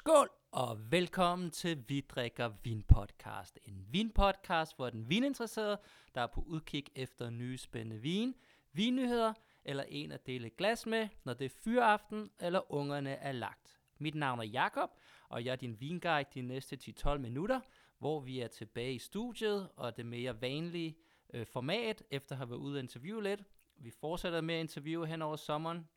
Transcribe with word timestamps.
Skål 0.00 0.30
og 0.52 0.92
velkommen 0.92 1.50
til 1.50 1.84
Vi 1.88 2.00
drikker 2.00 2.50
vin 2.64 2.82
podcast. 2.82 3.58
En 3.62 3.86
vinpodcast 3.90 4.76
for 4.76 4.90
den 4.90 5.10
vininteresserede, 5.10 5.78
der 6.14 6.20
er 6.20 6.26
på 6.26 6.40
udkig 6.46 6.84
efter 6.94 7.30
nye 7.30 7.58
spændende 7.58 8.02
vin, 8.02 8.34
vinnyheder 8.72 9.32
eller 9.64 9.84
en 9.88 10.12
at 10.12 10.26
dele 10.26 10.50
glas 10.50 10.86
med, 10.86 11.08
når 11.24 11.34
det 11.34 11.44
er 11.44 11.58
fyraften 11.64 12.30
eller 12.38 12.72
ungerne 12.72 13.10
er 13.10 13.32
lagt. 13.32 13.80
Mit 13.98 14.14
navn 14.14 14.38
er 14.38 14.44
Jakob, 14.44 14.90
og 15.28 15.44
jeg 15.44 15.52
er 15.52 15.56
din 15.56 15.80
vinguide 15.80 16.28
de 16.34 16.42
næste 16.42 16.78
10-12 17.06 17.18
minutter, 17.18 17.60
hvor 17.98 18.20
vi 18.20 18.40
er 18.40 18.48
tilbage 18.48 18.94
i 18.94 18.98
studiet 18.98 19.68
og 19.76 19.96
det 19.96 20.06
mere 20.06 20.40
vanlige 20.40 20.96
øh, 21.34 21.46
format, 21.46 22.02
efter 22.10 22.32
at 22.32 22.38
have 22.38 22.50
været 22.50 22.58
ude 22.58 22.76
og 22.76 22.80
interviewe 22.80 23.22
lidt. 23.22 23.42
Vi 23.76 23.90
fortsætter 23.90 24.40
med 24.40 24.54
at 24.54 24.60
interviewe 24.60 25.06
hen 25.06 25.22
over 25.22 25.36
sommeren, 25.36 25.88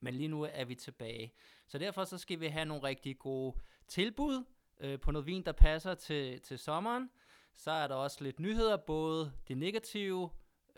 men 0.00 0.14
lige 0.14 0.28
nu 0.28 0.42
er 0.52 0.64
vi 0.64 0.74
tilbage. 0.74 1.32
Så 1.66 1.78
derfor 1.78 2.04
så 2.04 2.18
skal 2.18 2.40
vi 2.40 2.46
have 2.46 2.64
nogle 2.64 2.82
rigtig 2.82 3.18
gode 3.18 3.56
tilbud 3.88 4.44
øh, 4.80 5.00
på 5.00 5.10
noget 5.10 5.26
vin, 5.26 5.42
der 5.42 5.52
passer 5.52 5.94
til, 5.94 6.40
til 6.40 6.58
sommeren. 6.58 7.10
Så 7.54 7.70
er 7.70 7.86
der 7.86 7.94
også 7.94 8.24
lidt 8.24 8.40
nyheder, 8.40 8.76
både 8.76 9.32
de 9.48 9.54
negative 9.54 10.30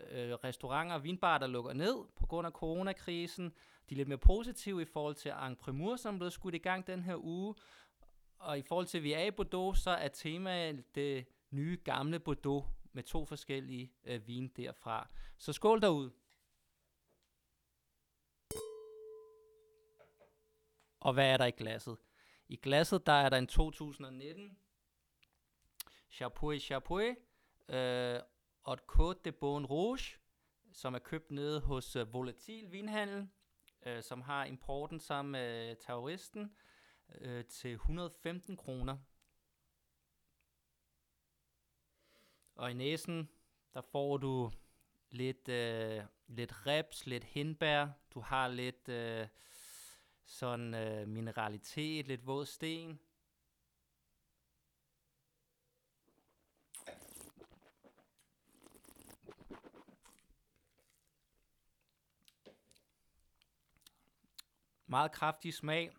øh, 0.09 0.33
restauranter 0.33 0.95
og 0.95 1.03
vinbarer, 1.03 1.37
der 1.37 1.47
lukker 1.47 1.73
ned 1.73 1.95
på 2.15 2.25
grund 2.25 2.47
af 2.47 2.51
coronakrisen. 2.53 3.53
De 3.89 3.93
er 3.93 3.97
lidt 3.97 4.07
mere 4.07 4.17
positive 4.17 4.81
i 4.81 4.85
forhold 4.85 5.15
til 5.15 5.33
Primeur, 5.59 5.95
som 5.95 6.19
blev 6.19 6.31
skudt 6.31 6.55
i 6.55 6.57
gang 6.57 6.87
den 6.87 7.03
her 7.03 7.15
uge. 7.15 7.55
Og 8.39 8.57
i 8.57 8.61
forhold 8.61 8.85
til, 8.85 8.97
at 8.97 9.03
vi 9.03 9.13
er 9.13 9.23
i 9.23 9.31
Bordeaux, 9.31 9.77
så 9.77 9.89
er 9.89 10.07
temaet 10.07 10.95
det 10.95 11.25
nye 11.51 11.77
gamle 11.83 12.19
Bordeaux 12.19 12.65
med 12.93 13.03
to 13.03 13.25
forskellige 13.25 13.91
øh, 14.05 14.27
vin 14.27 14.47
derfra. 14.47 15.07
Så 15.37 15.53
skål 15.53 15.81
derud! 15.81 16.09
Og 21.01 21.13
hvad 21.13 21.33
er 21.33 21.37
der 21.37 21.45
i 21.45 21.51
glasset? 21.51 21.97
I 22.47 22.55
glasset, 22.55 23.05
der 23.05 23.13
er 23.13 23.29
der 23.29 23.37
en 23.37 23.47
2019 23.47 24.57
Chapeau 26.11 26.59
Chapeau 26.59 27.15
øh, 27.69 28.19
og 28.63 28.73
et 28.73 28.81
Côte 28.91 29.21
de 29.25 29.31
Bon 29.31 29.65
Rouge, 29.65 30.17
som 30.73 30.93
er 30.93 30.99
købt 30.99 31.31
nede 31.31 31.61
hos 31.61 31.95
øh, 31.95 32.13
Volatil 32.13 32.71
Vinhandel, 32.71 33.29
øh, 33.85 34.03
som 34.03 34.21
har 34.21 34.45
importen 34.45 34.99
sammen 34.99 35.31
med 35.31 35.69
øh, 35.69 35.75
terroristen 35.75 36.55
øh, 37.15 37.45
til 37.45 37.71
115 37.71 38.57
kroner. 38.57 38.97
Og 42.55 42.71
i 42.71 42.73
næsen, 42.73 43.29
der 43.73 43.81
får 43.81 44.17
du 44.17 44.51
lidt, 45.09 45.49
øh, 45.49 46.03
lidt 46.27 46.67
reps, 46.67 47.05
lidt 47.05 47.23
hindbær, 47.23 47.87
du 48.13 48.19
har 48.19 48.47
lidt... 48.47 48.89
Øh, 48.89 49.27
sådan 50.31 50.73
øh, 50.73 51.07
mineralitet, 51.07 52.07
lidt 52.07 52.27
våd 52.27 52.45
sten. 52.45 52.99
Meget 64.85 65.11
kraftig 65.11 65.53
smag. 65.53 65.91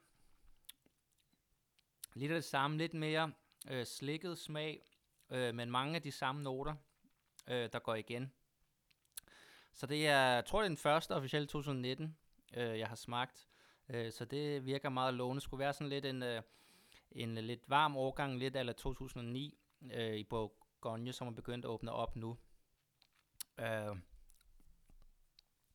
Lidt 2.14 2.32
af 2.32 2.36
det 2.36 2.44
samme, 2.44 2.78
lidt 2.78 2.94
mere 2.94 3.32
øh, 3.70 3.86
slikket 3.86 4.38
smag, 4.38 4.86
øh, 5.30 5.54
men 5.54 5.70
mange 5.70 5.96
af 5.96 6.02
de 6.02 6.12
samme 6.12 6.42
noter, 6.42 6.74
øh, 7.48 7.68
der 7.72 7.78
går 7.78 7.94
igen. 7.94 8.32
Så 9.72 9.86
det 9.86 10.06
er, 10.06 10.34
jeg 10.34 10.44
tror 10.44 10.58
det 10.58 10.66
er 10.66 10.68
den 10.68 10.76
første 10.76 11.14
officielle 11.14 11.46
2019, 11.46 12.16
øh, 12.54 12.78
jeg 12.78 12.88
har 12.88 12.96
smagt. 12.96 13.51
Øh, 13.88 14.12
så 14.12 14.24
det 14.24 14.66
virker 14.66 14.88
meget 14.88 15.14
lovende. 15.14 15.40
Det 15.40 15.42
skulle 15.42 15.58
være 15.58 15.72
sådan 15.72 15.88
lidt 15.88 16.04
en, 16.04 16.22
øh, 16.22 16.42
en 17.12 17.34
lidt 17.34 17.70
varm 17.70 17.96
årgang, 17.96 18.38
lidt 18.38 18.56
eller 18.56 18.72
2009 18.72 19.58
øh, 19.92 20.14
i 20.14 20.24
Bourgogne, 20.24 21.12
som 21.12 21.28
er 21.28 21.32
begyndt 21.32 21.64
at 21.64 21.68
åbne 21.68 21.92
op 21.92 22.16
nu. 22.16 22.38
Øh, 23.60 23.96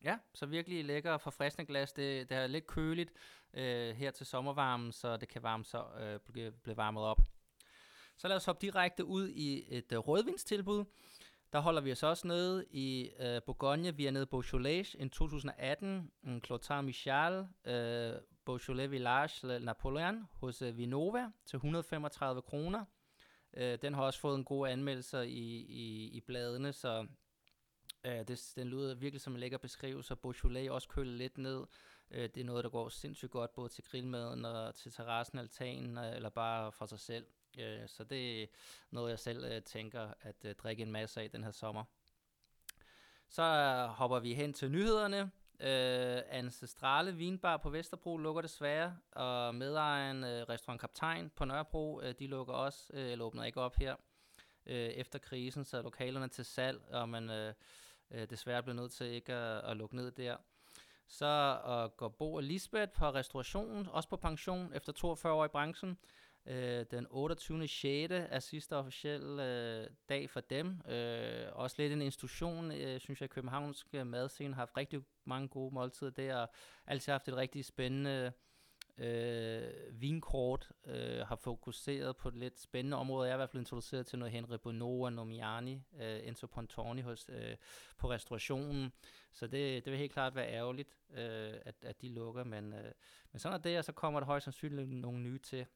ja, 0.04 0.18
så 0.34 0.46
virkelig 0.46 0.84
lækker 0.84 1.12
og 1.12 1.20
forfriskende 1.20 1.66
glas. 1.66 1.92
Det, 1.92 2.28
det 2.28 2.36
er 2.36 2.46
lidt 2.46 2.66
køligt 2.66 3.12
øh, 3.54 3.96
her 3.96 4.10
til 4.10 4.26
sommervarmen, 4.26 4.92
så 4.92 5.16
det 5.16 5.28
kan 5.28 5.42
varme 5.42 5.64
så, 5.64 5.84
øh, 6.00 6.20
blive, 6.32 6.50
blive 6.50 6.76
varmet 6.76 7.02
op. 7.02 7.20
Så 8.16 8.28
lad 8.28 8.36
os 8.36 8.44
hoppe 8.44 8.66
direkte 8.66 9.04
ud 9.04 9.28
i 9.28 9.76
et 9.76 9.92
øh, 9.92 9.98
rødvinstilbud. 9.98 10.84
Der 11.52 11.60
holder 11.60 11.80
vi 11.80 11.92
os 11.92 12.02
også 12.02 12.26
nede 12.26 12.64
i 12.70 13.10
øh, 13.20 13.42
Bourgogne. 13.42 13.96
Vi 13.96 14.06
er 14.06 14.10
nede 14.10 14.22
i 14.22 14.26
Beaujolais 14.26 14.94
i 14.94 15.08
2018. 15.08 16.12
En 16.24 16.42
Clotar 16.44 16.80
Michal, 16.80 17.48
øh, 17.64 18.12
Beaujolais 18.46 18.90
Village 18.90 19.58
Napoleon 19.58 20.28
hos 20.32 20.62
øh, 20.62 20.76
Vinova 20.76 21.30
til 21.46 21.56
135 21.56 22.42
kroner. 22.42 22.84
Øh, 23.54 23.78
den 23.82 23.94
har 23.94 24.02
også 24.02 24.20
fået 24.20 24.38
en 24.38 24.44
god 24.44 24.68
anmeldelse 24.68 25.28
i, 25.28 25.66
i, 25.66 26.08
i 26.16 26.20
bladene, 26.20 26.72
så 26.72 27.06
øh, 28.06 28.28
det, 28.28 28.52
den 28.56 28.68
lyder 28.68 28.94
virkelig 28.94 29.20
som 29.20 29.32
en 29.32 29.40
lækker 29.40 29.58
beskrivelse. 29.58 30.16
Beaujolais 30.16 30.70
også 30.70 30.88
køler 30.88 31.12
lidt 31.12 31.38
ned. 31.38 31.66
Øh, 32.10 32.28
det 32.34 32.36
er 32.36 32.44
noget, 32.44 32.64
der 32.64 32.70
går 32.70 32.88
sindssygt 32.88 33.30
godt 33.30 33.52
både 33.52 33.68
til 33.68 33.84
grillmaden 33.84 34.44
og 34.44 34.74
til 34.74 34.92
terrassen, 34.92 35.38
altanen 35.38 35.98
øh, 35.98 36.16
eller 36.16 36.30
bare 36.30 36.72
for 36.72 36.86
sig 36.86 37.00
selv. 37.00 37.26
Øh, 37.58 37.88
så 37.88 38.04
det 38.04 38.42
er 38.42 38.46
noget, 38.90 39.10
jeg 39.10 39.18
selv 39.18 39.44
øh, 39.44 39.62
tænker 39.62 40.14
at 40.20 40.44
øh, 40.44 40.54
drikke 40.54 40.82
en 40.82 40.92
masse 40.92 41.20
af 41.20 41.30
den 41.30 41.44
her 41.44 41.50
sommer. 41.50 41.84
Så 43.28 43.42
øh, 43.42 43.88
hopper 43.88 44.18
vi 44.18 44.34
hen 44.34 44.52
til 44.52 44.70
nyhederne. 44.70 45.30
Øh, 45.60 46.22
Ancestrale 46.28 47.14
Vinbar 47.14 47.56
på 47.56 47.70
Vesterbro 47.70 48.16
lukker 48.16 48.42
desværre, 48.42 48.96
og 49.12 49.54
medejeren 49.54 50.24
øh, 50.24 50.48
Restaurant 50.48 50.80
Kaptajn 50.80 51.30
på 51.36 51.44
Nørrebro, 51.44 52.00
øh, 52.00 52.14
de 52.18 52.26
lukker 52.26 52.54
også, 52.54 52.90
øh, 52.92 53.12
eller 53.12 53.24
åbner 53.24 53.44
ikke 53.44 53.60
op 53.60 53.76
her 53.76 53.96
øh, 54.66 54.76
efter 54.76 55.18
krisen, 55.18 55.64
så 55.64 55.82
lokalerne 55.82 56.28
til 56.28 56.44
salg, 56.44 56.80
og 56.90 57.08
man 57.08 57.30
øh, 57.30 57.54
øh, 58.10 58.30
desværre 58.30 58.62
bliver 58.62 58.76
nødt 58.76 58.92
til 58.92 59.06
ikke 59.06 59.32
at, 59.32 59.70
at 59.70 59.76
lukke 59.76 59.96
ned 59.96 60.10
der. 60.10 60.36
Så 61.08 61.60
øh, 61.66 61.96
går 61.96 62.08
Bo 62.08 62.34
og 62.34 62.42
Lisbeth 62.42 62.92
på 62.92 63.10
restaurationen, 63.10 63.88
også 63.88 64.08
på 64.08 64.16
pension 64.16 64.72
efter 64.74 64.92
42 64.92 65.32
år 65.32 65.44
i 65.44 65.48
branchen. 65.48 65.98
Øh, 66.50 66.86
den 66.90 67.06
28. 67.10 67.68
6. 67.68 67.82
er 68.10 68.38
sidste 68.38 68.76
officielle 68.76 69.44
øh, 69.44 69.86
dag 70.08 70.30
for 70.30 70.40
dem. 70.40 70.80
Øh, 70.88 71.46
også 71.52 71.76
lidt 71.78 71.92
en 71.92 72.02
institution, 72.02 72.72
øh, 72.72 73.00
synes 73.00 73.20
jeg, 73.20 73.30
Københavnske 73.30 74.04
madscene 74.04 74.54
har 74.54 74.60
haft 74.60 74.76
rigtig 74.76 75.00
mange 75.24 75.48
gode 75.48 75.74
måltider 75.74 76.10
der, 76.10 76.36
og 76.36 76.48
altid 76.86 77.12
haft 77.12 77.28
et 77.28 77.36
rigtig 77.36 77.64
spændende 77.64 78.32
øh, 78.98 80.00
vinkort, 80.00 80.72
øh, 80.86 81.26
har 81.26 81.36
fokuseret 81.36 82.16
på 82.16 82.28
et 82.28 82.36
lidt 82.36 82.60
spændende 82.60 82.96
område. 82.96 83.26
Jeg 83.26 83.32
er 83.32 83.36
i 83.36 83.38
hvert 83.38 83.50
fald 83.50 83.60
introduceret 83.60 84.06
til 84.06 84.18
noget 84.18 84.32
Henri 84.32 84.58
Bonneau 84.58 85.04
og 85.04 85.12
Nomiani, 85.12 85.82
øh, 86.00 86.20
Enzo 86.28 86.46
Pontoni 86.46 87.00
hos, 87.00 87.26
øh, 87.28 87.56
på 87.98 88.10
restaurationen. 88.10 88.92
Så 89.32 89.46
det, 89.46 89.84
det 89.84 89.90
vil 89.90 89.98
helt 89.98 90.12
klart 90.12 90.34
være 90.34 90.52
ærgerligt, 90.52 90.96
øh, 91.10 91.54
at, 91.64 91.74
at 91.82 92.00
de 92.00 92.08
lukker, 92.08 92.44
men, 92.44 92.72
øh, 92.72 92.92
men 93.32 93.38
sådan 93.38 93.58
er 93.58 93.62
det, 93.62 93.78
og 93.78 93.84
så 93.84 93.92
kommer 93.92 94.20
der 94.20 94.26
højst 94.26 94.44
sandsynligt 94.44 94.90
nogle 94.90 95.20
nye 95.20 95.38
til. 95.38 95.66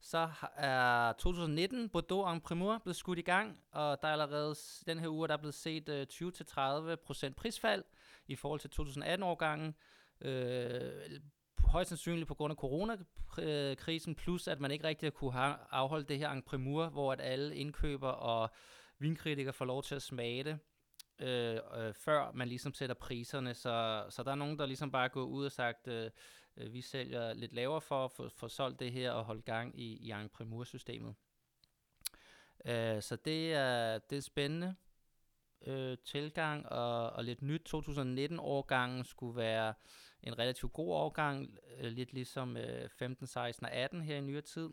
Så 0.00 0.30
er 0.56 1.12
2019 1.12 1.88
Bordeaux 1.88 2.32
en 2.32 2.40
Primeur 2.40 2.78
blevet 2.78 2.96
skudt 2.96 3.18
i 3.18 3.22
gang, 3.22 3.58
og 3.72 4.02
der 4.02 4.08
er 4.08 4.12
allerede 4.12 4.54
den 4.86 4.98
her 4.98 5.08
uge, 5.08 5.28
der 5.28 5.34
er 5.34 5.38
blevet 5.38 5.54
set 5.54 5.88
øh, 5.88 6.06
20-30% 6.12 7.32
prisfald 7.32 7.84
i 8.26 8.36
forhold 8.36 8.60
til 8.60 8.70
2018-årgangen. 8.80 9.74
Øh, 10.20 11.20
højst 11.58 11.88
sandsynligt 11.88 12.28
på 12.28 12.34
grund 12.34 12.50
af 12.50 12.56
coronakrisen, 12.56 14.14
plus 14.14 14.48
at 14.48 14.60
man 14.60 14.70
ikke 14.70 14.84
rigtig 14.84 15.12
kunne 15.12 15.34
afholde 15.74 16.04
det 16.04 16.18
her 16.18 16.30
en 16.30 16.42
Primeur, 16.42 16.88
hvor 16.88 17.12
at 17.12 17.20
alle 17.20 17.56
indkøber 17.56 18.08
og 18.08 18.50
vinkritikere 18.98 19.52
får 19.52 19.64
lov 19.64 19.82
til 19.82 19.94
at 19.94 20.02
smage 20.02 20.44
det 20.44 20.58
øh, 21.20 21.58
øh, 21.76 21.94
før 21.94 22.32
man 22.34 22.48
ligesom 22.48 22.74
sætter 22.74 22.94
priserne. 22.94 23.54
Så, 23.54 24.04
så 24.08 24.22
der 24.22 24.30
er 24.30 24.34
nogen, 24.34 24.58
der 24.58 24.66
ligesom 24.66 24.90
bare 24.90 25.08
går 25.08 25.24
ud 25.24 25.44
og 25.44 25.52
sagt, 25.52 25.88
øh, 25.88 26.10
øh, 26.60 26.72
vi 26.72 26.80
sælger 26.80 27.32
lidt 27.32 27.52
lavere 27.52 27.80
for 27.80 28.04
at 28.04 28.10
få, 28.10 28.28
få 28.28 28.48
solgt 28.48 28.80
det 28.80 28.92
her 28.92 29.10
og 29.10 29.24
holde 29.24 29.42
gang 29.42 29.80
i, 29.80 30.10
i 30.10 30.28
Primur-systemet. 30.32 31.14
Øh, 32.64 33.02
så 33.02 33.16
det 33.24 33.54
er, 33.54 33.98
det 33.98 34.18
er 34.18 34.22
spændende 34.22 34.74
øh, 35.66 35.98
tilgang, 36.04 36.68
og, 36.68 37.10
og 37.10 37.24
lidt 37.24 37.42
nyt. 37.42 37.74
2019-årgangen 37.74 39.04
skulle 39.04 39.36
være 39.36 39.74
en 40.22 40.38
relativt 40.38 40.72
god 40.72 40.92
årgang, 40.92 41.58
øh, 41.78 41.92
lidt 41.92 42.12
ligesom 42.12 42.56
øh, 42.56 42.88
15, 42.88 43.26
16 43.26 43.64
og 43.66 43.72
18 43.72 44.02
her 44.02 44.16
i 44.16 44.20
nyere 44.20 44.40
tid. 44.40 44.70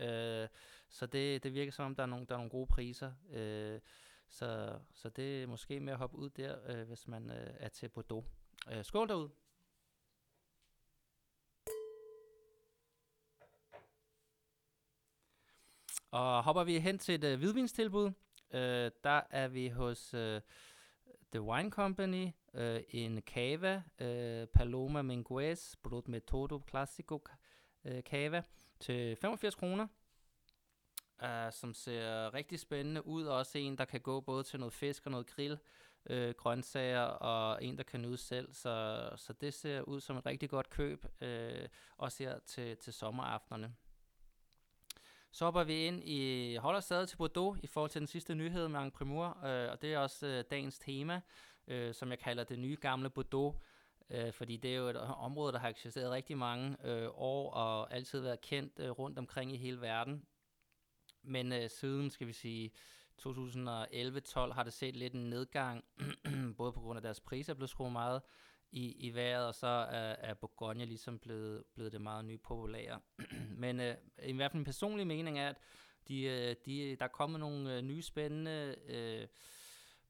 Øh, 0.00 0.48
så 0.88 1.06
det, 1.06 1.42
det 1.42 1.54
virker 1.54 1.72
som 1.72 1.84
om, 1.84 1.94
der 1.94 2.02
er 2.02 2.06
nogle, 2.06 2.26
der 2.26 2.34
er 2.34 2.38
nogle 2.38 2.50
gode 2.50 2.66
priser. 2.66 3.12
Øh, 3.32 3.80
så, 4.28 4.78
så 4.92 5.08
det 5.08 5.42
er 5.42 5.46
måske 5.46 5.80
med 5.80 5.92
at 5.92 5.98
hoppe 5.98 6.16
ud 6.16 6.30
der, 6.30 6.56
øh, 6.68 6.88
hvis 6.88 7.08
man 7.08 7.30
øh, 7.30 7.54
er 7.56 7.68
til 7.68 7.88
Bordeaux. 7.88 8.26
Øh, 8.72 8.84
skål 8.84 9.08
derude! 9.08 9.30
Og 16.14 16.44
hopper 16.44 16.64
vi 16.64 16.78
hen 16.78 16.98
til 16.98 17.14
et 17.14 17.24
øh, 17.24 17.38
hvidvinstilbud, 17.38 18.12
øh, 18.50 18.90
der 19.04 19.20
er 19.30 19.48
vi 19.48 19.68
hos 19.68 20.14
øh, 20.14 20.40
The 21.32 21.42
Wine 21.42 21.70
Company, 21.70 22.28
øh, 22.54 22.80
en 22.88 23.20
Cava, 23.20 23.82
øh, 23.98 24.46
Paloma 24.46 25.02
Minguez, 25.02 25.76
Brut 25.82 26.08
Metodo 26.08 26.60
Classico, 26.68 27.24
øh, 27.84 28.02
Cava 28.02 28.42
til 28.80 29.16
85 29.16 29.54
kroner. 29.54 29.86
Uh, 31.22 31.52
som 31.52 31.74
ser 31.74 32.34
rigtig 32.34 32.60
spændende 32.60 33.06
ud. 33.06 33.24
Også 33.24 33.58
en, 33.58 33.78
der 33.78 33.84
kan 33.84 34.00
gå 34.00 34.20
både 34.20 34.42
til 34.42 34.60
noget 34.60 34.72
fisk 34.72 35.06
og 35.06 35.10
noget 35.10 35.26
grill, 35.26 35.58
øh, 36.06 36.34
grøntsager, 36.34 37.02
og 37.02 37.64
en, 37.64 37.76
der 37.76 37.82
kan 37.82 38.02
nyde 38.02 38.16
selv. 38.16 38.52
Så, 38.52 39.08
så 39.16 39.32
det 39.32 39.54
ser 39.54 39.80
ud 39.80 40.00
som 40.00 40.16
et 40.16 40.26
rigtig 40.26 40.50
godt 40.50 40.70
køb, 40.70 41.06
øh, 41.20 41.68
også 41.96 42.22
her 42.22 42.38
til, 42.38 42.76
til 42.76 42.92
sommeraftenerne. 42.92 43.74
Så 45.34 45.44
hopper 45.44 45.64
vi 45.64 45.86
ind 45.86 46.02
i, 46.04 46.54
holder 46.56 46.80
stadig 46.80 47.08
til 47.08 47.16
Bordeaux 47.16 47.58
i 47.62 47.66
forhold 47.66 47.90
til 47.90 48.00
den 48.00 48.06
sidste 48.06 48.34
nyhed 48.34 48.68
med 48.68 48.90
Primur, 48.90 49.44
øh, 49.44 49.70
og 49.70 49.82
det 49.82 49.94
er 49.94 49.98
også 49.98 50.26
øh, 50.26 50.44
dagens 50.50 50.78
tema, 50.78 51.20
øh, 51.68 51.94
som 51.94 52.10
jeg 52.10 52.18
kalder 52.18 52.44
det 52.44 52.58
nye 52.58 52.76
gamle 52.80 53.10
Bordeaux, 53.10 53.56
øh, 54.10 54.32
fordi 54.32 54.56
det 54.56 54.72
er 54.72 54.76
jo 54.76 54.88
et 54.88 54.96
øh, 54.96 55.24
område, 55.24 55.52
der 55.52 55.58
har 55.58 55.68
eksisteret 55.68 56.10
rigtig 56.10 56.38
mange 56.38 56.76
øh, 56.84 57.08
år 57.14 57.50
og 57.50 57.94
altid 57.94 58.20
været 58.20 58.40
kendt 58.40 58.72
øh, 58.78 58.90
rundt 58.90 59.18
omkring 59.18 59.52
i 59.52 59.56
hele 59.56 59.80
verden. 59.80 60.26
Men 61.22 61.52
øh, 61.52 61.70
siden, 61.70 62.10
skal 62.10 62.26
vi 62.26 62.32
sige, 62.32 62.70
2011-12 63.22 63.26
har 64.52 64.62
det 64.64 64.72
set 64.72 64.96
lidt 64.96 65.12
en 65.12 65.30
nedgang, 65.30 65.84
både 66.58 66.72
på 66.72 66.80
grund 66.80 66.96
af 66.96 67.02
deres 67.02 67.20
priser 67.20 67.52
er 67.52 67.56
blevet 67.56 67.70
skruet 67.70 67.92
meget 67.92 68.22
i, 68.74 68.96
i 68.98 69.14
vejret, 69.14 69.46
og 69.46 69.54
så 69.54 69.66
er, 69.66 70.16
er 70.18 70.34
Bourgogne 70.34 70.84
ligesom 70.84 71.18
blevet, 71.18 71.64
blevet 71.74 71.92
det 71.92 72.00
meget 72.00 72.24
nye 72.24 72.38
populære. 72.38 73.00
Men 73.64 73.80
øh, 73.80 73.96
i 74.22 74.32
hvert 74.32 74.50
fald 74.50 74.60
en 74.60 74.64
personlig 74.64 75.06
mening 75.06 75.38
er, 75.38 75.48
at 75.48 75.56
de, 76.08 76.22
øh, 76.22 76.56
de, 76.66 76.96
der 76.96 77.04
er 77.04 77.08
kommet 77.08 77.40
nogle 77.40 77.76
øh, 77.76 77.82
nye 77.82 78.02
spændende 78.02 78.76
øh, 78.86 79.26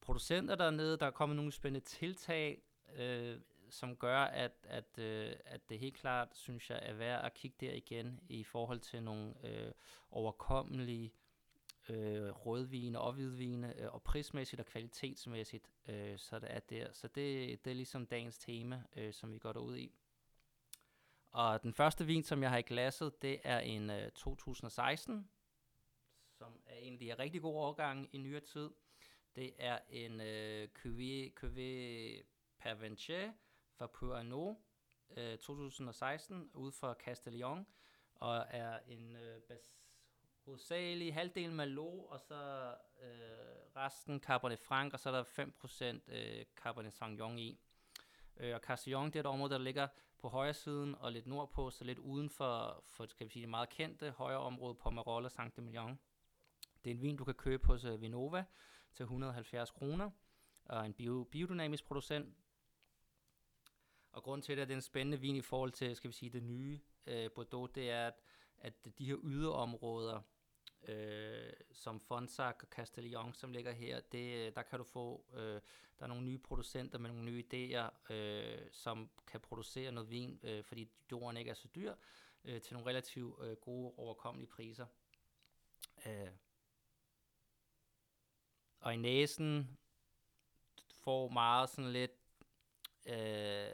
producenter 0.00 0.55
dernede, 0.55 0.96
der 0.96 1.06
er 1.06 1.11
kommet 1.11 1.37
nogle 1.37 1.52
spændende 1.52 1.87
tiltag, 1.87 2.62
øh, 2.96 3.38
som 3.70 3.96
gør, 3.96 4.19
at, 4.19 4.52
at, 4.62 4.99
øh, 4.99 5.32
at 5.44 5.69
det 5.69 5.78
helt 5.78 5.96
klart, 5.96 6.28
synes 6.32 6.70
jeg, 6.70 6.78
er 6.82 6.93
værd 6.93 7.25
at 7.25 7.34
kigge 7.34 7.56
der 7.60 7.72
igen 7.72 8.20
i 8.28 8.44
forhold 8.44 8.81
til 8.81 9.02
nogle 9.02 9.34
øh, 9.44 9.72
overkommelige 10.10 11.12
øh, 11.88 12.31
rødvine 12.31 13.00
og 13.00 13.12
hvidvine, 13.12 13.81
øh, 13.81 13.94
og 13.94 14.02
prismæssigt 14.02 14.60
og 14.60 14.66
kvalitetsmæssigt, 14.66 15.70
øh, 15.88 16.19
så 16.19 16.38
det 16.38 16.54
er 16.54 16.60
der. 16.60 16.92
Så 16.92 17.08
det, 17.08 17.64
det 17.64 17.70
er 17.70 17.75
ligesom 17.75 18.06
dagens 18.06 18.38
tema, 18.38 18.82
øh, 18.96 19.12
som 19.12 19.32
vi 19.32 19.38
går 19.38 19.52
ud 19.52 19.76
i. 19.76 19.94
Og 21.31 21.62
den 21.62 21.75
første 21.75 22.06
vin, 22.06 22.22
som 22.22 22.42
jeg 22.42 22.50
har 22.50 22.58
i 22.58 22.62
glasset, 22.62 23.22
det 23.22 23.40
er 23.44 23.58
en 23.58 23.90
øh, 23.90 24.10
2016, 24.10 25.28
som 26.31 26.60
er 26.66 26.76
en 26.76 26.92
af 26.92 26.98
de 26.98 27.14
rigtig 27.14 27.40
gode 27.42 27.56
årgange 27.56 28.08
i 28.12 28.19
nyere 28.19 28.40
tid. 28.40 28.70
Det 29.34 29.54
er 29.58 29.78
en 29.88 30.20
øh, 30.20 30.69
Cuvée, 30.78 31.32
Cuvée 31.40 32.22
Pervenche 32.58 33.32
fra 33.72 33.86
Pernod 33.86 34.54
øh, 35.16 35.38
2016 35.38 36.50
ud 36.54 36.72
fra 36.72 36.94
Castellion, 36.94 37.66
og 38.14 38.46
er 38.50 38.78
en 38.86 39.16
øh, 39.16 39.40
bas 39.40 39.75
hovedsageligt 40.44 41.14
halvdelen 41.14 41.56
Malo, 41.56 42.05
og 42.05 42.20
så 42.20 42.75
øh, 43.02 43.76
resten 43.76 44.20
Cabernet 44.20 44.58
Franc, 44.58 44.93
og 44.93 45.00
så 45.00 45.08
er 45.08 45.12
der 45.12 45.99
5% 46.05 46.14
øh, 46.14 46.44
Cabernet 46.56 46.93
Sauvignon 46.93 47.38
i. 47.38 47.61
Øh, 48.37 48.55
og 48.55 48.61
Castillon, 48.61 49.06
det 49.06 49.17
er 49.17 49.20
et 49.20 49.26
område, 49.26 49.50
der 49.50 49.58
ligger 49.58 49.88
på 50.19 50.29
højre 50.29 50.55
siden 50.55 50.94
og 50.94 51.12
lidt 51.12 51.26
nordpå, 51.26 51.70
så 51.70 51.85
lidt 51.85 51.99
uden 51.99 52.31
for, 52.31 52.85
for 52.87 53.06
skal 53.06 53.26
vi 53.26 53.32
sige, 53.32 53.41
det 53.41 53.50
meget 53.50 53.69
kendte 53.69 54.11
højre 54.11 54.38
område 54.38 54.75
på 54.75 54.91
Marolle 54.91 55.31
Saint 55.31 55.58
Emilion. 55.58 55.99
Det 56.85 56.91
er 56.91 56.94
en 56.94 57.02
vin, 57.02 57.17
du 57.17 57.25
kan 57.25 57.35
købe 57.35 57.67
hos 57.67 57.85
øh, 57.85 57.94
uh, 57.94 58.00
Vinova 58.00 58.44
til 58.94 59.02
170 59.02 59.70
kroner, 59.70 60.11
og 60.64 60.87
en 60.87 60.94
bio, 60.94 61.29
biodynamisk 61.31 61.85
producent. 61.85 62.37
Og 64.12 64.23
grund 64.23 64.43
til, 64.43 64.52
at 64.52 64.69
det 64.69 64.75
er 64.75 64.76
en 64.76 64.82
spændende 64.82 65.20
vin 65.20 65.37
i 65.37 65.41
forhold 65.41 65.73
til, 65.73 65.96
skal 65.96 66.08
vi 66.08 66.14
sige, 66.14 66.31
det 66.31 66.43
nye 66.43 66.81
øh, 67.06 67.31
Bordeaux, 67.35 67.70
det 67.75 67.91
er, 67.91 68.06
at, 68.06 68.14
at 68.58 68.99
de 68.99 69.05
her 69.05 69.17
yderområder, 69.25 70.20
øh, 70.88 71.52
som 71.72 72.00
Fonsac 72.00 72.56
og 72.62 72.69
Castellion, 72.69 73.34
som 73.34 73.52
ligger 73.52 73.72
her, 73.72 74.00
det, 74.00 74.56
der 74.56 74.62
kan 74.62 74.78
du 74.78 74.84
få, 74.84 75.25
øh, 75.34 75.60
der 75.98 76.04
er 76.04 76.06
nogle 76.06 76.25
nye 76.25 76.38
producenter 76.38 76.98
med 76.98 77.10
nogle 77.10 77.25
nye 77.25 77.44
idéer, 77.44 78.12
øh, 78.12 78.69
som 78.72 79.10
kan 79.26 79.40
producere 79.40 79.92
noget 79.92 80.10
vin, 80.10 80.40
øh, 80.42 80.64
fordi 80.64 80.90
jorden 81.12 81.36
ikke 81.36 81.50
er 81.50 81.54
så 81.54 81.69
dyr, 81.75 81.94
øh, 82.44 82.60
til 82.60 82.75
nogle 82.75 82.88
relativt 82.88 83.44
øh, 83.44 83.56
gode, 83.56 83.92
overkommelige 83.96 84.50
priser. 84.50 84.86
Øh. 86.06 86.28
Og 88.81 88.94
i 88.94 88.96
næsen 88.96 89.78
får 91.04 91.28
meget 91.28 91.70
sådan 91.70 91.92
lidt, 91.92 92.12
øh, 93.06 93.69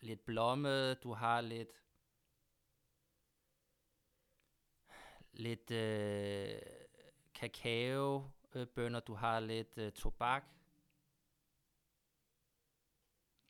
lidt 0.00 0.24
blomme, 0.24 0.94
du 0.94 1.12
har 1.12 1.40
lidt 1.40 1.72
lidt 5.32 5.70
øh, 5.70 6.62
kakao, 7.34 8.30
øh, 8.54 8.66
bønner, 8.66 9.00
du 9.00 9.14
har 9.14 9.40
lidt 9.40 9.78
øh, 9.78 9.92
tobak. 9.92 10.44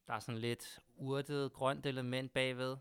Der 0.06 0.14
er 0.14 0.20
sådan 0.20 0.40
lidt 0.40 0.81
urtet, 0.94 1.52
grønt 1.52 1.87
element 1.87 2.32
bagved. 2.32 2.76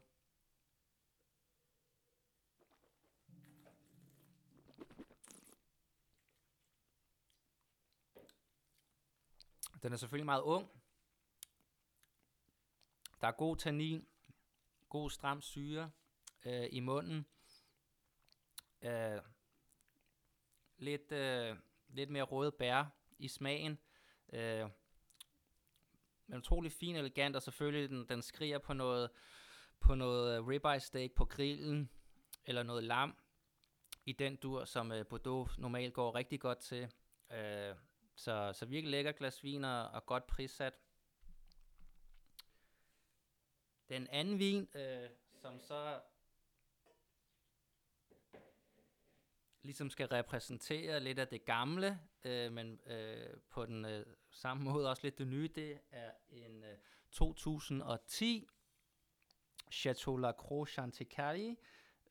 Den 9.84 9.94
er 9.94 9.98
selvfølgelig 9.98 10.26
meget 10.26 10.42
ung. 10.42 10.70
Der 13.22 13.28
er 13.28 13.32
god 13.32 13.58
tannin, 13.58 14.08
god 14.90 15.10
stram 15.10 15.42
syre 15.42 15.92
øh, 16.46 16.68
i 16.72 16.80
munden. 16.80 17.26
Øh, 18.82 19.22
lidt, 20.78 21.12
øh, 21.12 21.56
lidt 21.88 22.10
mere 22.10 22.24
røde 22.24 22.52
bær 22.52 22.86
i 23.20 23.28
smagen. 23.28 23.80
Øh, 24.34 24.70
men 26.28 26.38
utrolig 26.38 26.72
fin, 26.72 26.96
elegant, 26.96 27.36
og 27.36 27.42
selvfølgelig 27.42 27.90
den, 27.90 28.10
den 28.10 28.22
skriger 28.22 28.58
på 28.58 28.74
noget, 28.74 29.10
på 29.80 29.96
noget 29.96 30.38
øh, 30.38 30.48
ribeye 30.48 30.80
steak 30.80 31.12
på 31.12 31.26
grillen, 31.26 31.90
eller 32.46 32.64
noget 32.64 32.84
lam 32.84 33.16
i 34.06 34.12
den 34.12 34.36
dur, 34.36 34.66
som 34.66 34.92
øh, 34.92 35.06
Bordeaux 35.06 35.58
normalt 35.58 35.94
går 35.94 36.16
rigtig 36.16 36.40
godt 36.40 36.60
til. 36.60 36.92
Øh, 37.32 37.76
så, 38.16 38.54
så 38.54 38.66
virkelig 38.66 38.92
lækker 38.92 39.12
glas 39.12 39.44
vin 39.44 39.64
og, 39.64 39.88
og 39.88 40.06
godt 40.06 40.28
prissat. 40.28 40.74
Den 43.90 44.08
anden 44.08 44.40
vin, 44.40 44.70
øh, 44.76 45.10
som 45.34 45.60
så 45.60 46.02
ligesom 49.64 49.90
skal 49.90 50.08
repræsentere 50.08 51.00
lidt 51.00 51.20
af 51.20 51.28
det 51.28 51.46
gamle, 51.46 52.00
øh, 52.24 52.52
men 52.52 52.80
øh, 52.88 53.38
på 53.50 53.66
den 53.66 53.86
øh, 53.86 54.06
samme 54.32 54.64
måde 54.64 54.90
også 54.90 55.04
lidt 55.04 55.18
det 55.18 55.28
nye. 55.28 55.50
Det 55.56 55.80
er 55.92 56.12
en 56.30 56.64
øh, 56.64 56.78
2010 57.12 58.48
Chateau 59.72 60.18
Lacroix 60.18 60.70
Chanticleer 60.70 61.56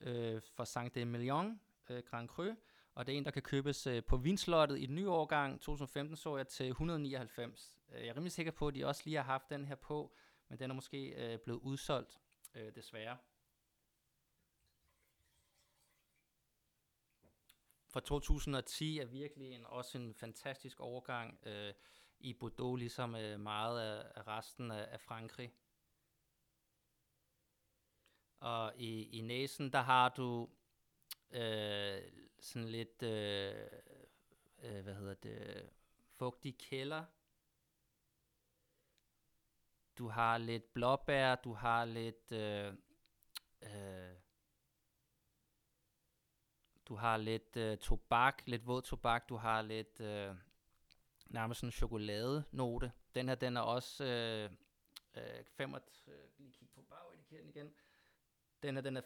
øh, 0.00 0.42
fra 0.54 0.64
Saint-Emilion 0.64 1.58
øh, 1.90 2.02
Grand 2.02 2.28
Cru, 2.28 2.54
og 2.94 3.06
det 3.06 3.12
er 3.12 3.18
en, 3.18 3.24
der 3.24 3.30
kan 3.30 3.42
købes 3.42 3.86
øh, 3.86 4.04
på 4.04 4.16
vinslottet 4.16 4.80
i 4.80 4.86
den 4.86 4.94
nye 4.94 5.10
årgang 5.10 5.60
2015, 5.60 6.16
så 6.16 6.36
jeg 6.36 6.48
til 6.48 6.68
199. 6.68 7.78
Øh, 7.92 8.00
jeg 8.00 8.08
er 8.08 8.16
rimelig 8.16 8.32
sikker 8.32 8.52
på, 8.52 8.68
at 8.68 8.74
de 8.74 8.86
også 8.86 9.02
lige 9.04 9.16
har 9.16 9.24
haft 9.24 9.50
den 9.50 9.64
her 9.64 9.74
på, 9.74 10.16
men 10.48 10.58
den 10.58 10.70
er 10.70 10.74
måske 10.74 11.32
øh, 11.32 11.38
blevet 11.38 11.60
udsolgt, 11.60 12.18
øh, 12.54 12.74
desværre. 12.74 13.16
Fra 17.90 18.00
2010 18.00 18.98
er 18.98 19.04
virkelig 19.04 19.52
en, 19.52 19.64
også 19.66 19.98
en 19.98 20.14
fantastisk 20.14 20.80
overgang 20.80 21.38
øh, 21.46 21.74
i 22.18 22.34
Bordeaux, 22.34 22.78
ligesom 22.78 23.14
øh, 23.14 23.40
meget 23.40 23.80
af, 23.80 24.12
af 24.14 24.26
resten 24.26 24.70
af, 24.70 24.88
af 24.92 25.00
Frankrig. 25.00 25.52
Og 28.40 28.72
i, 28.76 29.18
i 29.18 29.20
næsen, 29.20 29.72
der 29.72 29.80
har 29.80 30.08
du 30.08 30.48
øh, 31.30 32.02
sådan 32.40 32.68
lidt, 32.68 33.02
øh, 33.02 33.66
øh, 34.62 34.82
hvad 34.82 34.94
hedder 34.94 35.14
det, 35.14 35.70
fugtig 36.18 36.58
kælder. 36.58 37.04
Du 39.98 40.08
har 40.08 40.38
lidt 40.38 40.72
blåbær, 40.72 41.34
du 41.34 41.52
har 41.52 41.84
lidt 41.84 42.32
øh, 42.32 42.74
øh, 43.62 44.14
du 46.90 46.96
har 46.96 47.16
lidt 47.16 47.56
øh, 47.56 47.78
tobak, 47.78 48.42
lidt 48.46 48.66
våd 48.66 48.82
tobak, 48.82 49.28
du 49.28 49.36
har 49.36 49.62
lidt 49.62 50.00
øh, 50.00 50.34
nærmest 51.26 51.60
sådan 51.60 51.68
en 51.68 51.72
chokoladenote. 51.72 52.92
Den 53.14 53.28
her, 53.28 53.34
den 53.34 53.56
er 53.56 53.60
også 53.60 54.04
øh, 54.04 54.50
øh, 55.16 55.44
65, 55.44 56.08
øh, 56.08 56.14
lige 56.38 56.52
kigge 56.52 56.74
på 56.74 56.82
bagetiketten 56.82 57.48
igen. 57.48 57.74
Den 58.62 58.76
er, 58.76 58.80
den 58.80 58.96
er 58.96 59.00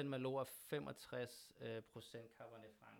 65% 0.00 0.02
Malo 0.02 0.34
og 0.34 0.48
65% 0.48 0.76
øh, 1.60 1.82
Cabernet 2.38 2.74
Franc. 2.80 2.98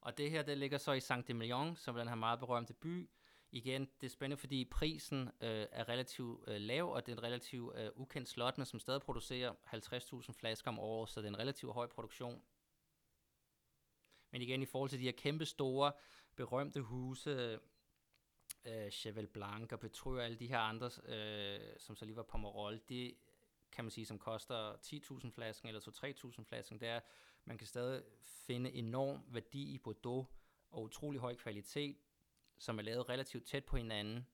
Og 0.00 0.18
det 0.18 0.30
her, 0.30 0.42
det 0.42 0.58
ligger 0.58 0.78
så 0.78 0.92
i 0.92 1.00
Saint-Emilion, 1.00 1.76
som 1.76 1.94
er 1.94 1.98
den 1.98 2.08
her 2.08 2.14
meget 2.14 2.38
berømte 2.38 2.74
by 2.74 3.10
igen, 3.52 3.88
det 4.00 4.06
er 4.06 4.10
spændende, 4.10 4.36
fordi 4.36 4.64
prisen 4.64 5.28
øh, 5.40 5.66
er 5.72 5.88
relativt 5.88 6.48
øh, 6.48 6.60
lav, 6.60 6.92
og 6.92 7.06
det 7.06 7.12
er 7.12 7.16
en 7.16 7.22
relativt 7.22 7.76
øh, 7.76 7.90
ukendt 7.94 8.28
slot, 8.28 8.58
men 8.58 8.66
som 8.66 8.80
stadig 8.80 9.02
producerer 9.02 9.52
50.000 9.52 10.32
flasker 10.32 10.70
om 10.70 10.78
året, 10.78 11.08
så 11.08 11.20
det 11.20 11.26
er 11.26 11.30
en 11.30 11.38
relativt 11.38 11.72
høj 11.72 11.86
produktion. 11.86 12.42
Men 14.30 14.42
igen, 14.42 14.62
i 14.62 14.66
forhold 14.66 14.90
til 14.90 14.98
de 14.98 15.04
her 15.04 15.12
kæmpe 15.12 15.44
store, 15.44 15.92
berømte 16.36 16.80
huse, 16.80 17.60
øh, 18.64 18.90
Cheval 18.90 19.26
Blanc 19.26 19.72
og 19.72 19.80
Petreux 19.80 20.16
og 20.16 20.24
alle 20.24 20.36
de 20.36 20.46
her 20.46 20.58
andre, 20.58 20.90
øh, 21.04 21.60
som 21.78 21.96
så 21.96 22.04
lige 22.04 22.16
var 22.16 22.22
Pomerol, 22.22 22.80
det 22.88 23.14
kan 23.72 23.84
man 23.84 23.90
sige, 23.90 24.06
som 24.06 24.18
koster 24.18 24.72
10.000 24.72 25.30
flasken 25.30 25.68
eller 25.68 25.80
2-3.000 25.80 26.44
flasken, 26.44 26.80
det 26.80 26.88
er, 26.88 27.00
man 27.44 27.58
kan 27.58 27.66
stadig 27.66 28.02
finde 28.22 28.72
enorm 28.72 29.22
værdi 29.28 29.74
i 29.74 29.78
Bordeaux 29.78 30.26
og 30.70 30.82
utrolig 30.82 31.20
høj 31.20 31.34
kvalitet, 31.34 31.96
som 32.60 32.78
er 32.78 32.82
lavet 32.82 33.08
relativt 33.08 33.46
tæt 33.46 33.64
på 33.64 33.76
hinanden. 33.76 34.26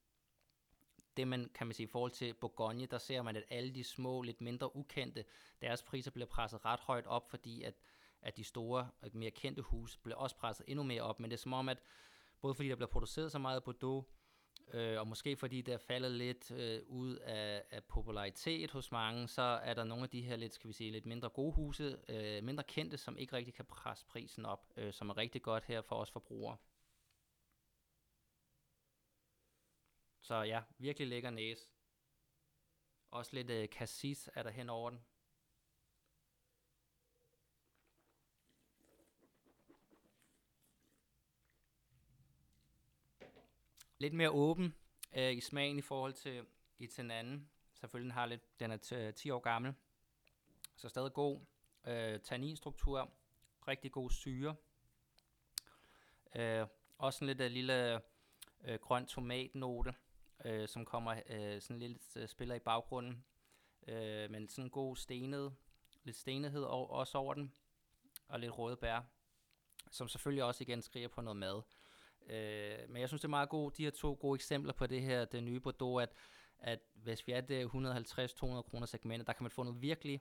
Det 1.16 1.28
man 1.28 1.50
kan 1.54 1.66
man 1.66 1.74
sige 1.74 1.84
i 1.84 1.90
forhold 1.90 2.10
til 2.10 2.34
Bourgogne, 2.34 2.86
der 2.86 2.98
ser 2.98 3.22
man, 3.22 3.36
at 3.36 3.44
alle 3.50 3.74
de 3.74 3.84
små, 3.84 4.22
lidt 4.22 4.40
mindre 4.40 4.76
ukendte, 4.76 5.24
deres 5.60 5.82
priser 5.82 6.10
bliver 6.10 6.26
presset 6.26 6.64
ret 6.64 6.80
højt 6.80 7.06
op, 7.06 7.30
fordi 7.30 7.62
at, 7.62 7.74
at 8.22 8.36
de 8.36 8.44
store, 8.44 8.90
mere 9.12 9.30
kendte 9.30 9.62
huse 9.62 9.98
bliver 9.98 10.16
også 10.16 10.36
presset 10.36 10.64
endnu 10.68 10.84
mere 10.84 11.02
op. 11.02 11.20
Men 11.20 11.30
det 11.30 11.36
er 11.36 11.40
som 11.40 11.52
om, 11.52 11.68
at 11.68 11.78
både 12.40 12.54
fordi 12.54 12.68
der 12.68 12.76
bliver 12.76 12.88
produceret 12.88 13.32
så 13.32 13.38
meget 13.38 13.64
Bordeaux, 13.64 14.06
øh, 14.72 15.00
og 15.00 15.06
måske 15.06 15.36
fordi 15.36 15.62
det 15.62 15.74
er 15.74 15.78
faldet 15.78 16.10
lidt 16.10 16.50
øh, 16.50 16.82
ud 16.86 17.16
af, 17.16 17.62
af 17.70 17.84
popularitet 17.84 18.70
hos 18.70 18.92
mange, 18.92 19.28
så 19.28 19.42
er 19.42 19.74
der 19.74 19.84
nogle 19.84 20.04
af 20.04 20.10
de 20.10 20.22
her 20.22 20.36
lidt, 20.36 20.54
skal 20.54 20.68
vi 20.68 20.72
sige, 20.72 20.90
lidt 20.90 21.06
mindre 21.06 21.28
gode 21.28 21.52
huse, 21.52 21.98
øh, 22.08 22.44
mindre 22.44 22.64
kendte, 22.64 22.96
som 22.96 23.18
ikke 23.18 23.36
rigtig 23.36 23.54
kan 23.54 23.64
presse 23.64 24.06
prisen 24.06 24.46
op, 24.46 24.72
øh, 24.76 24.92
som 24.92 25.08
er 25.10 25.16
rigtig 25.16 25.42
godt 25.42 25.64
her 25.64 25.80
for 25.80 25.96
os 25.96 26.10
forbrugere. 26.10 26.56
Så 30.26 30.42
ja, 30.42 30.62
virkelig 30.78 31.08
lækker 31.08 31.30
næse. 31.30 31.68
Også 33.10 33.30
lidt 33.34 33.50
øh, 33.50 33.68
cassis 33.68 34.30
er 34.34 34.42
der 34.42 34.50
hen 34.50 34.68
over 34.68 34.90
den. 34.90 35.04
Lidt 43.98 44.14
mere 44.14 44.30
åben 44.30 44.74
øh, 45.16 45.32
i 45.32 45.40
smagen 45.40 45.78
i 45.78 45.82
forhold 45.82 46.14
til, 46.14 46.46
i 46.78 46.86
til 46.86 47.02
den 47.02 47.10
anden. 47.10 47.50
Selvfølgelig 47.74 48.14
har 48.14 48.26
lidt, 48.26 48.60
den 48.60 48.70
er 48.70 49.12
10 49.16 49.30
år 49.30 49.40
gammel. 49.40 49.74
Så 50.76 50.88
stadig 50.88 51.12
god 51.12 51.40
øh, 51.86 52.20
tanninstruktur. 52.20 53.12
Rigtig 53.68 53.92
god 53.92 54.10
syre. 54.10 54.56
Øh, 56.34 56.66
også 56.98 57.24
en 57.24 57.26
lidt 57.26 57.40
af 57.40 57.52
lille 57.52 58.00
øh, 58.64 58.78
grøn 58.80 59.06
tomatnote 59.06 59.94
øh, 60.46 60.68
som 60.68 60.84
kommer 60.84 61.20
øh, 61.28 61.60
sådan 61.60 61.78
lidt 61.78 62.16
øh, 62.16 62.28
spiller 62.28 62.54
i 62.54 62.58
baggrunden. 62.58 63.24
Øh, 63.88 64.30
men 64.30 64.48
sådan 64.48 64.64
en 64.64 64.70
god 64.70 64.96
stenet, 64.96 65.54
lidt 66.04 66.16
stenethed 66.16 66.62
og, 66.62 66.90
også 66.90 67.18
over 67.18 67.34
den, 67.34 67.52
og 68.28 68.40
lidt 68.40 68.58
røde 68.58 68.76
bær, 68.76 69.00
som 69.90 70.08
selvfølgelig 70.08 70.44
også 70.44 70.64
igen 70.64 70.82
skriger 70.82 71.08
på 71.08 71.20
noget 71.20 71.36
mad. 71.36 71.62
Øh, 72.26 72.90
men 72.90 73.00
jeg 73.00 73.08
synes, 73.08 73.20
det 73.20 73.28
er 73.28 73.30
meget 73.30 73.48
godt, 73.48 73.76
de 73.76 73.84
her 73.84 73.90
to 73.90 74.18
gode 74.20 74.34
eksempler 74.34 74.72
på 74.72 74.86
det 74.86 75.02
her, 75.02 75.24
det 75.24 75.42
nye 75.42 75.60
Bordeaux, 75.60 76.02
at, 76.02 76.12
at 76.58 76.80
hvis 76.94 77.26
vi 77.26 77.32
er 77.32 77.40
det 77.40 77.66
150-200 77.66 78.62
kroner 78.62 78.86
segment, 78.86 79.26
der 79.26 79.32
kan 79.32 79.44
man 79.44 79.50
få 79.50 79.62
noget 79.62 79.82
virkelig 79.82 80.20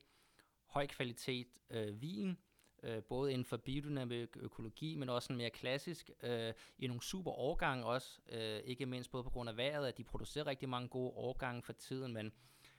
høj 0.66 0.88
kvalitet 0.88 1.48
øh, 1.70 2.02
vin, 2.02 2.38
øh, 2.84 3.04
både 3.04 3.32
inden 3.32 3.46
for 3.46 3.58
biodynamik 3.58 4.38
økologi, 4.40 4.96
men 4.96 5.10
også 5.10 5.34
en 5.34 5.38
mere 5.38 5.50
klassisk, 5.50 6.10
øh, 6.24 6.54
i 6.78 6.88
nogle 6.88 7.04
super 7.04 7.32
årgange 7.32 7.86
også, 7.86 8.20
øh, 8.30 8.60
ikke 8.60 8.86
mindst 8.86 9.12
både 9.12 9.24
på 9.24 9.30
grund 9.30 9.50
af 9.50 9.58
vejret, 9.58 9.88
at 9.88 9.98
de 9.98 10.04
producerer 10.04 10.48
rigtig 10.48 10.70
mange 10.70 10.88
gode 10.88 11.12
årgange 11.16 11.62
for 11.62 11.74
tiden, 11.74 12.14
men 12.14 12.32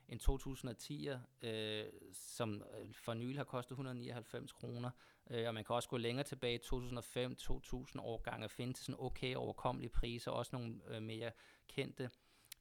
en 0.08 0.20
2010'er, 0.30 1.18
øh, 1.42 1.84
som 2.12 2.62
øh, 2.78 2.94
for 2.94 3.14
nylig 3.14 3.36
har 3.36 3.44
kostet 3.44 3.72
199 3.72 4.52
kroner, 4.52 4.90
øh, 5.30 5.48
og 5.48 5.54
man 5.54 5.64
kan 5.64 5.76
også 5.76 5.88
gå 5.88 5.96
længere 5.96 6.24
tilbage, 6.24 6.60
2005-2000 6.64 8.00
årgange, 8.00 8.46
og 8.46 8.50
finde 8.50 8.72
til 8.72 8.84
sådan 8.84 9.00
okay 9.00 9.36
overkommelige 9.36 9.90
priser, 9.90 10.30
også 10.30 10.50
nogle 10.56 10.80
øh, 10.88 11.02
mere 11.02 11.30
kendte, 11.68 12.10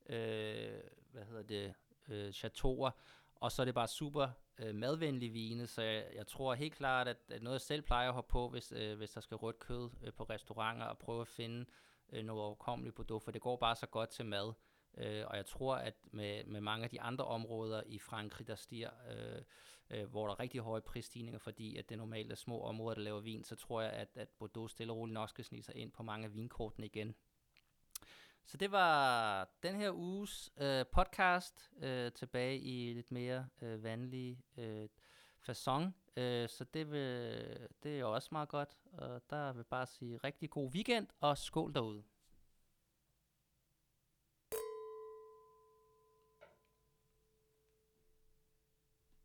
øh, 0.10 0.80
hvad 1.12 1.26
hedder 1.26 1.44
det, 1.44 1.74
øh, 2.08 2.34
chateauer, 2.34 2.92
og 3.36 3.52
så 3.52 3.62
er 3.62 3.66
det 3.66 3.74
bare 3.74 3.88
super 3.88 4.30
øh, 4.60 4.76
madvenlige 4.76 5.32
vine, 5.32 5.68
så 5.68 5.82
jeg, 5.82 6.06
jeg 6.16 6.28
tror 6.28 6.54
helt 6.54 6.76
klart, 6.76 7.08
at, 7.08 7.18
at 7.30 7.44
noget 7.44 7.54
jeg 7.54 7.62
selv 7.62 7.82
plejer 7.82 8.08
at 8.08 8.14
hoppe 8.14 8.32
på, 8.32 8.50
hvis, 8.50 8.72
øh, 8.72 8.98
hvis 8.98 9.12
der 9.12 9.22
skal 9.22 9.38
rødt 9.38 9.60
kød 9.60 9.90
øh, 10.04 10.14
på 10.14 10.24
restauranter, 10.24 10.86
og 10.86 10.98
prøve 10.98 11.22
at 11.22 11.28
finde 11.28 11.66
øh, 12.14 12.24
noget 12.24 12.44
overkommeligt 12.44 12.96
produkt, 12.96 13.24
for 13.24 13.32
det 13.32 13.42
går 13.42 13.56
bare 13.56 13.76
så 13.76 13.86
godt 13.86 14.10
til 14.10 14.26
mad. 14.26 14.54
Øh, 14.98 15.24
og 15.28 15.38
jeg 15.38 15.46
tror, 15.46 15.76
at 15.76 15.94
med, 16.12 16.44
med 16.44 16.62
mange 16.62 16.84
af 16.84 16.90
de 16.90 17.02
andre 17.02 17.26
områder 17.26 17.84
i 17.86 18.00
Frankrig, 18.00 18.48
der 18.48 18.56
stiger, 18.56 18.90
øh, 19.12 19.42
øh, 19.90 20.10
hvor 20.10 20.26
der 20.26 20.34
er 20.34 20.40
rigtig 20.40 20.62
høje 20.62 20.82
prisstigninger, 20.82 21.40
fordi 21.40 21.78
at 21.78 21.90
det 21.90 21.98
normalt 21.98 22.32
er 22.32 22.36
små 22.36 22.62
områder, 22.62 22.96
der 22.96 23.02
laver 23.02 23.20
vin, 23.20 23.44
så 23.44 23.56
tror 23.56 23.82
jeg, 23.82 23.92
at, 23.92 24.10
at 24.16 24.30
Bordeaux 24.30 24.72
stille 24.72 24.94
og 24.94 24.98
roligt 24.98 25.14
nok 25.14 25.30
skal 25.30 25.46
snige 25.46 25.64
sig 25.64 25.76
ind 25.76 25.92
på 25.92 26.04
mange 26.04 26.26
af 26.26 26.34
vinkortene 26.34 26.86
igen. 26.86 27.16
Så 28.46 28.58
det 28.58 28.72
var 28.72 29.50
den 29.64 29.76
her 29.76 29.92
uges 29.92 30.52
øh, 30.58 30.86
podcast 30.92 31.72
øh, 31.82 32.12
tilbage 32.12 32.60
i 32.60 32.94
lidt 32.94 33.12
mere 33.12 33.48
øh, 33.62 33.84
vanlig 33.84 34.44
øh, 34.58 34.88
façon. 35.50 35.82
Øh, 36.18 36.50
så 36.50 36.66
det, 36.74 36.92
vil, 36.92 37.70
det 37.84 38.00
er 38.00 38.06
også 38.06 38.30
meget 38.32 38.50
godt. 38.50 38.78
Og 38.92 39.22
der 39.30 39.54
vil 39.54 39.64
bare 39.64 39.86
sige 39.86 40.18
rigtig 40.18 40.50
god 40.50 40.72
weekend 40.72 41.08
og 41.20 41.38
skål 41.38 41.74
derude. 41.74 42.04